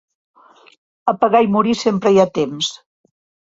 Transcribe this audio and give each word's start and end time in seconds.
A 1.13 1.15
pagar 1.25 1.43
i 1.49 1.51
morir 1.57 1.77
sempre 1.83 2.15
hi 2.15 2.19
ha 2.19 2.27
temps. 2.41 2.75